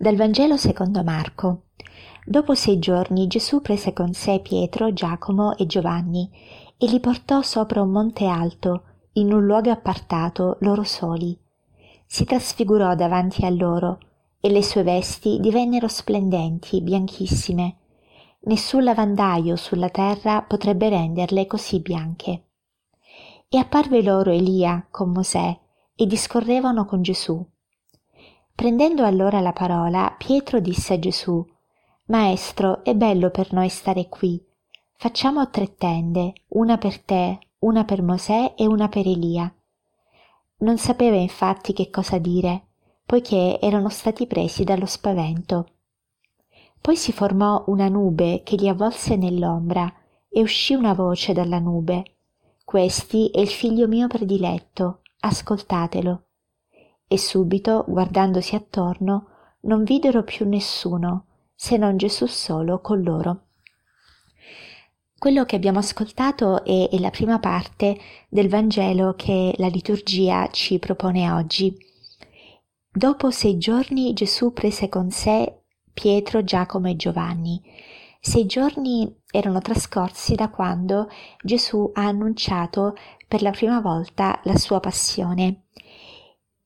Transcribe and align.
Dal 0.00 0.14
Vangelo 0.14 0.56
secondo 0.56 1.02
Marco. 1.02 1.62
Dopo 2.24 2.54
sei 2.54 2.78
giorni 2.78 3.26
Gesù 3.26 3.60
prese 3.60 3.92
con 3.92 4.12
sé 4.12 4.38
Pietro, 4.38 4.92
Giacomo 4.92 5.56
e 5.56 5.66
Giovanni 5.66 6.30
e 6.78 6.86
li 6.86 7.00
portò 7.00 7.42
sopra 7.42 7.82
un 7.82 7.90
monte 7.90 8.24
alto, 8.26 8.84
in 9.14 9.32
un 9.32 9.44
luogo 9.44 9.72
appartato, 9.72 10.56
loro 10.60 10.84
soli. 10.84 11.36
Si 12.06 12.24
trasfigurò 12.24 12.94
davanti 12.94 13.44
a 13.44 13.50
loro 13.50 13.98
e 14.38 14.50
le 14.50 14.62
sue 14.62 14.84
vesti 14.84 15.40
divennero 15.40 15.88
splendenti, 15.88 16.80
bianchissime. 16.80 17.78
Nessun 18.42 18.84
lavandaio 18.84 19.56
sulla 19.56 19.90
terra 19.90 20.42
potrebbe 20.42 20.90
renderle 20.90 21.48
così 21.48 21.80
bianche. 21.80 22.44
E 23.48 23.58
apparve 23.58 24.00
loro 24.04 24.30
Elia 24.30 24.86
con 24.92 25.10
Mosè 25.10 25.58
e 25.96 26.06
discorrevano 26.06 26.84
con 26.84 27.02
Gesù. 27.02 27.44
Prendendo 28.58 29.04
allora 29.04 29.38
la 29.38 29.52
parola, 29.52 30.12
Pietro 30.18 30.58
disse 30.58 30.94
a 30.94 30.98
Gesù, 30.98 31.46
Maestro, 32.06 32.82
è 32.82 32.92
bello 32.96 33.30
per 33.30 33.52
noi 33.52 33.68
stare 33.68 34.08
qui. 34.08 34.44
Facciamo 34.96 35.48
tre 35.48 35.76
tende, 35.76 36.32
una 36.48 36.76
per 36.76 36.98
te, 36.98 37.38
una 37.60 37.84
per 37.84 38.02
Mosè 38.02 38.54
e 38.56 38.66
una 38.66 38.88
per 38.88 39.06
Elia. 39.06 39.54
Non 40.56 40.76
sapeva 40.76 41.14
infatti 41.14 41.72
che 41.72 41.88
cosa 41.88 42.18
dire, 42.18 42.70
poiché 43.06 43.60
erano 43.60 43.90
stati 43.90 44.26
presi 44.26 44.64
dallo 44.64 44.86
spavento. 44.86 45.68
Poi 46.80 46.96
si 46.96 47.12
formò 47.12 47.62
una 47.68 47.86
nube 47.86 48.42
che 48.42 48.56
li 48.56 48.68
avvolse 48.68 49.14
nell'ombra 49.14 49.88
e 50.28 50.40
uscì 50.40 50.74
una 50.74 50.94
voce 50.94 51.32
dalla 51.32 51.60
nube. 51.60 52.16
Questi 52.64 53.30
è 53.30 53.38
il 53.38 53.50
figlio 53.50 53.86
mio 53.86 54.08
prediletto, 54.08 55.02
ascoltatelo. 55.20 56.22
E 57.08 57.16
subito, 57.16 57.84
guardandosi 57.88 58.54
attorno, 58.54 59.28
non 59.60 59.82
videro 59.82 60.22
più 60.22 60.46
nessuno, 60.46 61.24
se 61.54 61.78
non 61.78 61.96
Gesù 61.96 62.26
solo 62.26 62.80
con 62.80 63.02
loro. 63.02 63.46
Quello 65.18 65.44
che 65.44 65.56
abbiamo 65.56 65.80
ascoltato 65.80 66.64
è, 66.64 66.90
è 66.90 66.98
la 66.98 67.10
prima 67.10 67.40
parte 67.40 67.98
del 68.28 68.48
Vangelo 68.48 69.14
che 69.16 69.52
la 69.56 69.66
liturgia 69.66 70.48
ci 70.52 70.78
propone 70.78 71.32
oggi. 71.32 71.76
Dopo 72.88 73.30
sei 73.30 73.58
giorni 73.58 74.12
Gesù 74.12 74.52
prese 74.52 74.88
con 74.88 75.10
sé 75.10 75.62
Pietro, 75.92 76.44
Giacomo 76.44 76.88
e 76.88 76.94
Giovanni. 76.96 77.60
Sei 78.20 78.46
giorni 78.46 79.12
erano 79.32 79.60
trascorsi 79.60 80.34
da 80.34 80.50
quando 80.50 81.08
Gesù 81.42 81.90
ha 81.94 82.04
annunciato 82.04 82.94
per 83.26 83.42
la 83.42 83.50
prima 83.50 83.80
volta 83.80 84.40
la 84.44 84.56
sua 84.56 84.78
passione. 84.78 85.64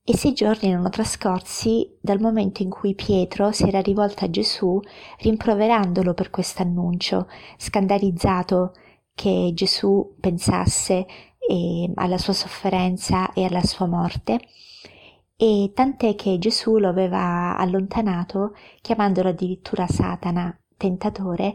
E 0.05 0.17
sei 0.17 0.33
giorni 0.33 0.69
erano 0.71 0.89
trascorsi 0.89 1.97
dal 2.01 2.21
momento 2.21 2.63
in 2.63 2.71
cui 2.71 2.95
Pietro 2.97 3.53
si 3.53 3.69
era 3.69 3.81
rivolto 3.81 4.25
a 4.25 4.31
Gesù 4.31 4.81
rimproverandolo 5.19 6.13
per 6.13 6.29
questo 6.29 6.63
annuncio, 6.63 7.29
scandalizzato 7.57 8.73
che 9.15 9.53
Gesù 9.55 10.17
pensasse 10.19 11.07
eh, 11.39 11.93
alla 11.95 12.19
sua 12.19 12.33
sofferenza 12.33 13.33
e 13.33 13.45
alla 13.45 13.63
sua 13.63 13.87
morte 13.87 14.41
e 15.37 15.71
tant'è 15.73 16.17
che 16.17 16.39
Gesù 16.39 16.79
lo 16.79 16.89
aveva 16.89 17.57
allontanato 17.57 18.55
chiamandolo 18.81 19.29
addirittura 19.29 19.87
Satana, 19.87 20.53
tentatore, 20.77 21.55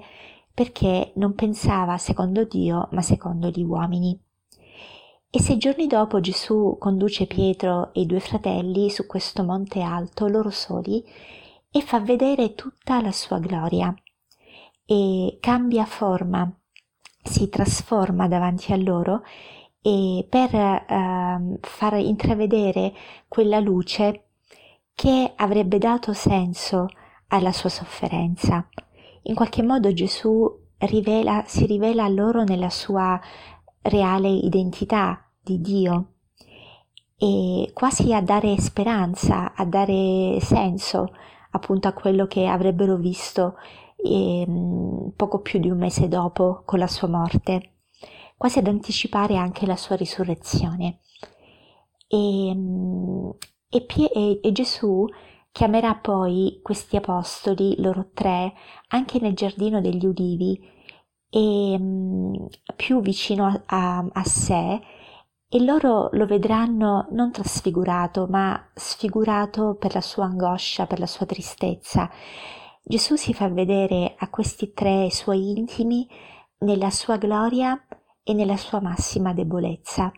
perché 0.54 1.12
non 1.16 1.36
pensava 1.36 1.98
secondo 1.98 2.46
Dio 2.46 2.88
ma 2.92 3.02
secondo 3.02 3.50
gli 3.50 3.64
uomini. 3.64 4.18
E 5.30 5.42
sei 5.42 5.58
giorni 5.58 5.88
dopo 5.88 6.22
Gesù 6.22 6.78
conduce 6.80 7.28
Pietro 7.28 7.94
e 7.94 8.02
i 8.02 8.06
due 8.06 8.22
fratelli 8.22 8.90
su 8.90 9.06
questo 9.06 9.44
monte 9.44 9.82
alto, 9.82 10.28
loro 10.28 10.50
soli, 10.50 11.04
e 11.70 11.82
fa 11.82 12.00
vedere 12.00 12.56
tutta 12.56 13.02
la 13.02 13.12
sua 13.12 13.38
gloria 13.38 13.94
e 14.86 15.38
cambia 15.42 15.86
forma, 15.86 16.50
si 17.22 17.50
trasforma 17.50 18.30
davanti 18.30 18.72
a 18.72 18.78
loro 18.78 19.22
e 19.82 20.26
per 20.30 20.56
eh, 20.56 21.58
far 21.60 21.94
intravedere 21.96 22.94
quella 23.28 23.60
luce 23.60 24.30
che 24.96 25.34
avrebbe 25.36 25.78
dato 25.78 26.14
senso 26.14 26.88
alla 27.28 27.52
sua 27.52 27.70
sofferenza. 27.70 28.66
In 29.24 29.36
qualche 29.36 29.62
modo 29.62 29.92
Gesù 29.92 30.50
rivela, 30.78 31.44
si 31.46 31.66
rivela 31.66 32.06
a 32.06 32.10
loro 32.10 32.44
nella 32.44 32.70
sua 32.70 33.20
reale 33.90 34.30
identità 34.30 35.30
di 35.42 35.60
Dio 35.62 36.14
e 37.18 37.72
quasi 37.74 38.14
a 38.14 38.22
dare 38.22 38.60
speranza, 38.60 39.54
a 39.54 39.66
dare 39.66 40.40
senso 40.40 41.12
appunto 41.52 41.88
a 41.88 41.94
quello 41.94 42.28
che 42.28 42.46
avrebbero 42.46 42.96
visto 42.98 43.56
eh, 43.96 44.46
poco 45.16 45.40
più 45.40 45.60
di 45.60 45.70
un 45.70 45.78
mese 45.78 46.08
dopo 46.08 46.62
con 46.66 46.80
la 46.80 46.88
sua 46.88 47.08
morte 47.08 47.72
quasi 48.38 48.60
ad 48.60 48.68
anticipare 48.68 49.36
anche 49.36 49.66
la 49.66 49.76
sua 49.76 49.96
risurrezione. 49.96 51.00
E, 52.08 52.54
mm, 52.56 53.30
e, 53.70 53.86
e, 54.14 54.40
e 54.42 54.52
Gesù 54.52 55.06
chiamerà 55.52 55.96
poi 55.96 56.60
questi 56.62 56.96
apostoli, 56.96 57.82
loro 57.82 58.12
tre, 58.14 58.54
anche 58.90 59.20
nel 59.20 59.34
giardino 59.34 59.82
degli 59.82 60.06
ulivi, 60.06 60.62
e 61.30 61.78
mm, 61.78 62.34
più 62.76 63.02
vicino 63.02 63.46
a, 63.46 63.62
a, 63.66 64.06
a 64.12 64.24
sé, 64.24 64.82
e 65.50 65.64
loro 65.64 66.10
lo 66.12 66.26
vedranno 66.26 67.08
non 67.12 67.32
trasfigurato, 67.32 68.28
ma 68.28 68.70
sfigurato 68.74 69.76
per 69.76 69.94
la 69.94 70.02
sua 70.02 70.26
angoscia, 70.26 70.88
per 70.88 71.00
la 71.00 71.08
sua 71.08 71.26
tristezza. 71.26 72.10
Gesù 72.84 73.16
si 73.16 73.34
fa 73.34 73.48
vedere 73.50 74.16
a 74.18 74.30
questi 74.30 74.74
tre 74.74 75.10
suoi 75.12 75.58
intimi 75.58 76.08
nella 76.60 76.90
sua 76.90 77.18
gloria 77.18 77.80
e 78.24 78.34
nella 78.34 78.58
sua 78.58 78.82
massima 78.82 79.34
debolezza. 79.34 80.12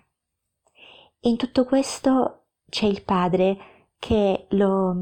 In 1.21 1.37
tutto 1.37 1.65
questo 1.65 2.45
c'è 2.69 2.85
il 2.85 3.03
Padre 3.03 3.57
che 3.99 4.47
lo, 4.51 4.95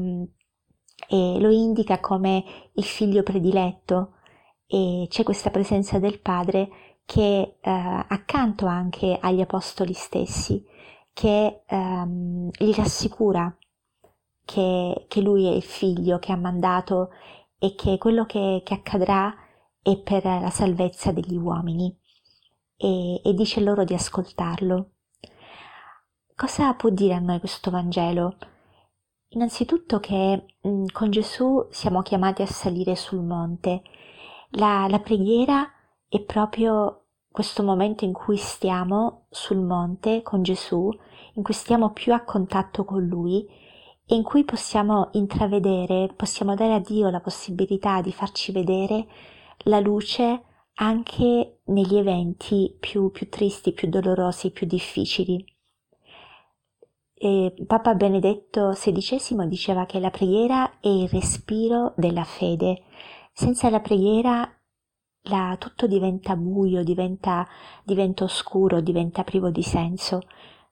eh, 1.08 1.40
lo 1.40 1.50
indica 1.50 2.00
come 2.00 2.44
il 2.74 2.84
figlio 2.84 3.22
prediletto 3.22 4.17
e 4.68 5.06
c'è 5.08 5.22
questa 5.24 5.50
presenza 5.50 5.98
del 5.98 6.20
Padre 6.20 6.68
che 7.04 7.56
eh, 7.58 7.70
accanto 7.70 8.66
anche 8.66 9.18
agli 9.20 9.40
apostoli 9.40 9.94
stessi, 9.94 10.62
che 11.12 11.62
ehm, 11.66 12.50
gli 12.56 12.74
rassicura 12.74 13.56
che, 14.44 15.06
che, 15.08 15.20
lui 15.20 15.46
è 15.46 15.50
il 15.50 15.62
figlio 15.62 16.18
che 16.18 16.32
ha 16.32 16.36
mandato 16.36 17.10
e 17.58 17.74
che 17.74 17.98
quello 17.98 18.26
che, 18.26 18.60
che 18.64 18.74
accadrà 18.74 19.34
è 19.82 19.96
per 19.98 20.24
la 20.24 20.50
salvezza 20.50 21.12
degli 21.12 21.36
uomini 21.36 21.94
e, 22.76 23.20
e 23.24 23.34
dice 23.34 23.60
loro 23.60 23.84
di 23.84 23.94
ascoltarlo. 23.94 24.90
Cosa 26.34 26.74
può 26.74 26.90
dire 26.90 27.14
a 27.14 27.18
noi 27.18 27.40
questo 27.40 27.70
Vangelo? 27.70 28.36
Innanzitutto 29.30 29.98
che 29.98 30.44
mh, 30.60 30.84
con 30.92 31.10
Gesù 31.10 31.66
siamo 31.70 32.02
chiamati 32.02 32.42
a 32.42 32.46
salire 32.46 32.94
sul 32.94 33.22
monte. 33.22 33.82
La, 34.52 34.86
la 34.88 34.98
preghiera 34.98 35.70
è 36.08 36.20
proprio 36.20 37.04
questo 37.30 37.62
momento 37.62 38.04
in 38.04 38.12
cui 38.12 38.36
stiamo 38.36 39.26
sul 39.30 39.58
monte 39.58 40.22
con 40.22 40.42
Gesù, 40.42 40.90
in 41.34 41.42
cui 41.42 41.54
stiamo 41.54 41.90
più 41.90 42.12
a 42.12 42.22
contatto 42.22 42.84
con 42.84 43.04
Lui 43.06 43.46
e 44.04 44.14
in 44.14 44.22
cui 44.22 44.44
possiamo 44.44 45.10
intravedere, 45.12 46.12
possiamo 46.16 46.54
dare 46.54 46.74
a 46.74 46.80
Dio 46.80 47.10
la 47.10 47.20
possibilità 47.20 48.00
di 48.00 48.10
farci 48.10 48.52
vedere 48.52 49.06
la 49.64 49.80
luce 49.80 50.42
anche 50.74 51.60
negli 51.64 51.96
eventi 51.96 52.74
più, 52.78 53.10
più 53.10 53.28
tristi, 53.28 53.72
più 53.72 53.88
dolorosi, 53.88 54.50
più 54.50 54.66
difficili. 54.66 55.44
E 57.14 57.52
Papa 57.66 57.94
Benedetto 57.94 58.70
XVI 58.70 59.46
diceva 59.48 59.86
che 59.86 59.98
la 59.98 60.10
preghiera 60.10 60.78
è 60.80 60.88
il 60.88 61.08
respiro 61.08 61.92
della 61.96 62.24
fede. 62.24 62.84
Senza 63.40 63.70
la 63.70 63.78
preghiera 63.78 64.52
la, 65.28 65.54
tutto 65.60 65.86
diventa 65.86 66.34
buio, 66.34 66.82
diventa, 66.82 67.46
diventa 67.84 68.24
oscuro, 68.24 68.80
diventa 68.80 69.22
privo 69.22 69.50
di 69.50 69.62
senso. 69.62 70.22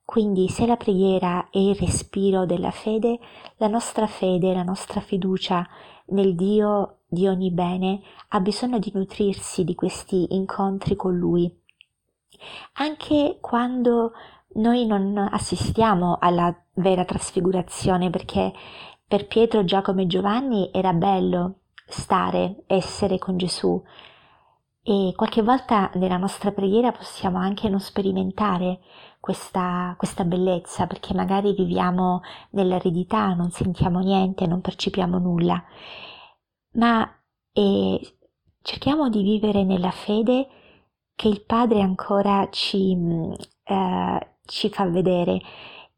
Quindi 0.05 0.49
se 0.49 0.67
la 0.67 0.77
preghiera 0.77 1.49
è 1.51 1.59
il 1.59 1.77
respiro 1.77 2.45
della 2.45 2.73
fede, 2.73 3.21
la 3.59 3.69
nostra 3.69 4.09
fede, 4.09 4.53
la 4.53 4.65
nostra 4.65 5.01
fiducia 5.01 5.65
nel 6.07 6.35
Dio 6.35 7.03
di 7.07 7.29
ogni 7.29 7.53
bene 7.53 8.01
ha 8.31 8.41
bisogno 8.41 8.81
di 8.81 8.91
nutrirsi 8.93 9.63
di 9.63 9.77
questi 9.77 10.35
incontri 10.35 10.97
con 10.97 11.17
Lui. 11.17 11.49
Anche 12.79 13.39
quando 13.41 14.11
noi 14.55 14.87
non 14.87 15.17
assistiamo 15.17 16.17
alla 16.21 16.53
vera 16.75 17.05
trasfigurazione, 17.05 18.11
perché 18.11 18.53
per 19.07 19.29
Pietro, 19.29 19.65
Giacomo 19.65 20.01
e 20.01 20.09
Giovanni 20.09 20.69
era 20.73 20.93
bello 20.93 21.61
stare, 21.87 22.65
essere 22.67 23.19
con 23.19 23.37
Gesù, 23.37 23.83
e 24.89 25.13
qualche 25.17 25.43
volta 25.43 25.91
nella 25.95 26.17
nostra 26.17 26.53
preghiera 26.53 26.93
possiamo 26.93 27.39
anche 27.39 27.69
non 27.69 27.81
sperimentare 27.81 28.79
questa, 29.19 29.95
questa 29.99 30.25
bellezza, 30.25 30.87
perché 30.87 31.13
magari 31.13 31.55
viviamo 31.55 32.21
nell'eredità, 32.51 33.35
non 33.35 33.51
sentiamo 33.51 33.99
niente, 33.99 34.47
non 34.47 34.61
percepiamo 34.61 35.19
nulla, 35.19 35.61
ma 36.75 37.09
eh, 37.53 38.19
cerchiamo 38.63 39.09
di 39.09 39.23
vivere 39.23 39.65
nella 39.65 39.91
fede 39.91 40.47
che 41.17 41.29
il 41.29 41.43
Padre 41.45 41.81
ancora 41.81 42.49
ci, 42.51 42.97
eh, 43.65 44.37
ci 44.45 44.69
fa 44.69 44.85
vedere 44.87 45.41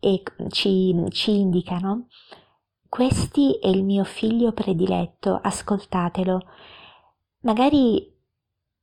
e 0.00 0.22
ci, 0.48 0.94
ci 1.10 1.38
indica, 1.38 1.76
no? 1.78 2.06
Questi 2.88 3.58
è 3.60 3.68
il 3.68 3.84
mio 3.84 4.02
figlio 4.04 4.52
prediletto, 4.52 5.38
ascoltatelo. 5.42 6.40
Magari 7.40 8.16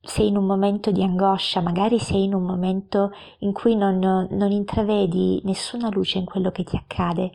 sei 0.00 0.28
in 0.28 0.36
un 0.36 0.46
momento 0.46 0.92
di 0.92 1.02
angoscia, 1.02 1.60
magari 1.60 1.98
sei 1.98 2.24
in 2.24 2.34
un 2.34 2.44
momento 2.44 3.10
in 3.40 3.52
cui 3.52 3.74
non, 3.74 3.98
non 3.98 4.50
intravedi 4.52 5.40
nessuna 5.44 5.88
luce 5.90 6.18
in 6.18 6.24
quello 6.24 6.52
che 6.52 6.62
ti 6.62 6.76
accade, 6.76 7.32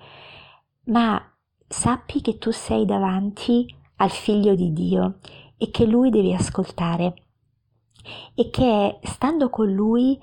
ma 0.86 1.22
sappi 1.68 2.22
che 2.22 2.38
tu 2.38 2.52
sei 2.52 2.86
davanti 2.86 3.76
al 3.98 4.10
figlio 4.10 4.56
di 4.56 4.72
Dio 4.72 5.20
e 5.58 5.70
che 5.70 5.86
lui 5.86 6.10
devi 6.10 6.34
ascoltare 6.34 7.14
e 8.34 8.50
che 8.50 9.00
stando 9.04 9.50
con 9.50 9.72
lui 9.72 10.20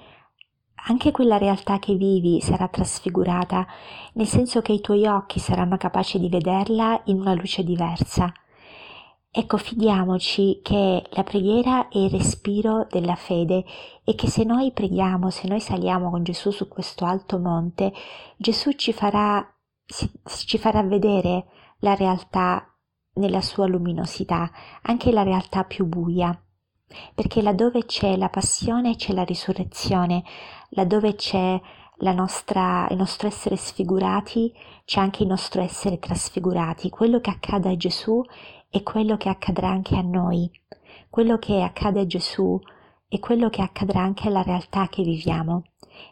anche 0.89 1.11
quella 1.11 1.37
realtà 1.37 1.79
che 1.79 1.95
vivi 1.95 2.41
sarà 2.41 2.67
trasfigurata, 2.69 3.67
nel 4.15 4.27
senso 4.27 4.63
che 4.63 4.73
i 4.73 4.81
tuoi 4.81 5.07
occhi 5.07 5.39
saranno 5.39 5.77
capaci 5.77 6.19
di 6.19 6.29
vederla 6.29 7.01
in 7.05 7.21
una 7.21 7.35
luce 7.35 7.63
diversa. 7.63 8.33
Ecco, 9.31 9.59
fidiamoci 9.59 10.61
che 10.63 11.05
la 11.11 11.23
preghiera 11.23 11.89
è 11.89 11.99
il 11.99 12.11
respiro 12.11 12.87
della 12.91 13.15
fede 13.15 13.65
e 14.03 14.15
che 14.15 14.29
se 14.29 14.45
noi 14.45 14.73
preghiamo, 14.73 15.29
se 15.29 15.47
noi 15.47 15.61
saliamo 15.61 16.11
con 16.11 16.23
Gesù 16.23 16.51
su 16.51 16.67
questo 16.69 17.05
alto 17.05 17.39
monte, 17.39 17.93
Gesù 18.39 18.73
ci 18.73 18.95
farà, 18.95 19.47
ci 19.87 20.59
farà 20.59 20.83
vedere 20.83 21.45
la 21.81 21.95
realtà 21.95 22.67
nella 23.17 23.43
sua 23.43 23.67
luminosità, 23.67 24.51
anche 24.83 25.13
la 25.13 25.23
realtà 25.23 25.65
più 25.65 25.85
buia 25.85 26.43
perché 27.15 27.43
laddove 27.43 27.85
c'è 27.85 28.17
la 28.17 28.29
passione 28.29 28.97
c'è 28.97 29.13
la 29.13 29.25
risurrezione, 29.25 30.25
laddove 30.71 31.15
c'è 31.15 31.61
nostra, 32.13 32.87
il 32.91 32.97
nostro 32.97 33.29
essere 33.29 33.57
sfigurati 33.57 34.53
c'è 34.85 35.01
anche 35.01 35.23
il 35.23 35.29
nostro 35.29 35.61
essere 35.61 35.99
trasfigurati. 35.99 36.89
Quello 36.89 37.21
che 37.21 37.31
accade 37.31 37.71
a 37.71 37.77
Gesù 37.77 38.23
è 38.71 38.83
quello 38.83 39.17
che 39.17 39.29
accadrà 39.29 39.69
anche 39.69 39.97
a 39.97 40.03
noi. 40.03 40.51
Quello 41.11 41.39
che 41.39 41.63
accade 41.63 42.01
a 42.01 42.07
Gesù 42.07 42.59
è 43.09 43.19
quello 43.19 43.49
che 43.49 43.63
accadrà 43.63 44.01
anche 44.01 44.29
alla 44.29 44.43
realtà 44.43 44.89
che 44.89 45.03
viviamo. 45.03 45.65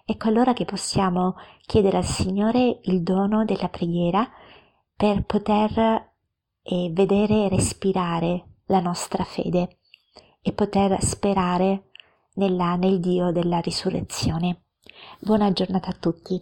Ecco 0.05 0.29
allora 0.29 0.52
che 0.52 0.64
possiamo 0.64 1.37
chiedere 1.64 1.99
al 1.99 2.05
Signore 2.05 2.81
il 2.82 3.02
dono 3.02 3.44
della 3.44 3.69
preghiera 3.69 4.29
per 4.94 5.25
poter 5.25 6.12
eh, 6.62 6.90
vedere 6.93 7.44
e 7.44 7.49
respirare 7.49 8.61
la 8.67 8.81
nostra 8.81 9.25
fede 9.25 9.79
e 10.46 10.52
poter 10.52 11.02
sperare 11.02 11.90
nella, 12.34 12.76
nel 12.76 13.00
Dio 13.00 13.32
della 13.32 13.58
risurrezione. 13.58 14.66
Buona 15.19 15.50
giornata 15.50 15.88
a 15.88 15.96
tutti. 15.98 16.40